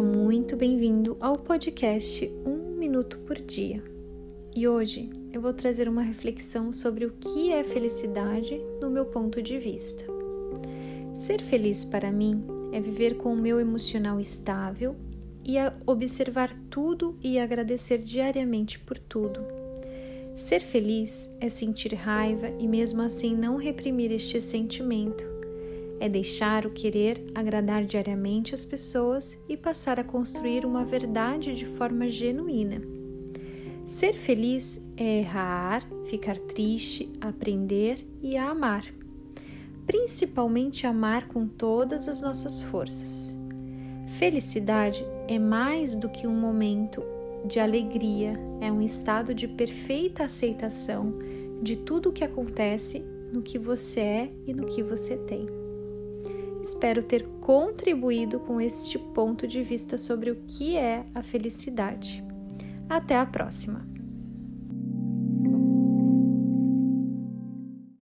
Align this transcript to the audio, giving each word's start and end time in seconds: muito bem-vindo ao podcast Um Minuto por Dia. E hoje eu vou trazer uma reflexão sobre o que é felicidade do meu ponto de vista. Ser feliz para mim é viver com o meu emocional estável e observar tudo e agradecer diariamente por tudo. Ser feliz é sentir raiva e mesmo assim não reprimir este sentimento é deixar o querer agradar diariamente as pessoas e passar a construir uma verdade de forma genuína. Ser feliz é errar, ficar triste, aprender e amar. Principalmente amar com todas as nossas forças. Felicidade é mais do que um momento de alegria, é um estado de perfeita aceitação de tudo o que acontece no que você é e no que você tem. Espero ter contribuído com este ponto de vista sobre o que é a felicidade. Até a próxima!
muito 0.00 0.56
bem-vindo 0.56 1.16
ao 1.20 1.36
podcast 1.36 2.30
Um 2.46 2.76
Minuto 2.76 3.18
por 3.20 3.36
Dia. 3.36 3.82
E 4.54 4.68
hoje 4.68 5.10
eu 5.32 5.40
vou 5.40 5.52
trazer 5.52 5.88
uma 5.88 6.02
reflexão 6.02 6.72
sobre 6.72 7.04
o 7.04 7.12
que 7.12 7.52
é 7.52 7.64
felicidade 7.64 8.60
do 8.80 8.88
meu 8.88 9.06
ponto 9.06 9.42
de 9.42 9.58
vista. 9.58 10.04
Ser 11.12 11.40
feliz 11.40 11.84
para 11.84 12.12
mim 12.12 12.44
é 12.72 12.80
viver 12.80 13.16
com 13.16 13.32
o 13.32 13.36
meu 13.36 13.58
emocional 13.58 14.20
estável 14.20 14.94
e 15.44 15.56
observar 15.86 16.54
tudo 16.70 17.16
e 17.22 17.38
agradecer 17.38 17.98
diariamente 17.98 18.78
por 18.78 18.98
tudo. 18.98 19.40
Ser 20.36 20.60
feliz 20.60 21.28
é 21.40 21.48
sentir 21.48 21.94
raiva 21.94 22.48
e 22.58 22.68
mesmo 22.68 23.02
assim 23.02 23.34
não 23.34 23.56
reprimir 23.56 24.12
este 24.12 24.40
sentimento 24.40 25.37
é 26.00 26.08
deixar 26.08 26.66
o 26.66 26.70
querer 26.70 27.24
agradar 27.34 27.84
diariamente 27.84 28.54
as 28.54 28.64
pessoas 28.64 29.38
e 29.48 29.56
passar 29.56 29.98
a 29.98 30.04
construir 30.04 30.64
uma 30.64 30.84
verdade 30.84 31.54
de 31.54 31.66
forma 31.66 32.08
genuína. 32.08 32.80
Ser 33.86 34.12
feliz 34.12 34.82
é 34.96 35.20
errar, 35.20 35.82
ficar 36.04 36.36
triste, 36.36 37.10
aprender 37.20 38.06
e 38.22 38.36
amar. 38.36 38.84
Principalmente 39.86 40.86
amar 40.86 41.26
com 41.28 41.46
todas 41.46 42.06
as 42.06 42.20
nossas 42.20 42.60
forças. 42.60 43.34
Felicidade 44.18 45.04
é 45.26 45.38
mais 45.38 45.94
do 45.94 46.08
que 46.08 46.26
um 46.26 46.38
momento 46.38 47.02
de 47.46 47.60
alegria, 47.60 48.38
é 48.60 48.70
um 48.70 48.82
estado 48.82 49.34
de 49.34 49.48
perfeita 49.48 50.24
aceitação 50.24 51.14
de 51.62 51.76
tudo 51.76 52.10
o 52.10 52.12
que 52.12 52.24
acontece 52.24 53.02
no 53.32 53.42
que 53.42 53.58
você 53.58 54.00
é 54.00 54.32
e 54.46 54.52
no 54.52 54.66
que 54.66 54.82
você 54.82 55.16
tem. 55.16 55.46
Espero 56.68 57.02
ter 57.02 57.26
contribuído 57.40 58.40
com 58.40 58.60
este 58.60 58.98
ponto 58.98 59.48
de 59.48 59.62
vista 59.62 59.96
sobre 59.96 60.30
o 60.30 60.36
que 60.46 60.76
é 60.76 61.06
a 61.14 61.22
felicidade. 61.22 62.22
Até 62.90 63.16
a 63.16 63.24
próxima! 63.24 63.97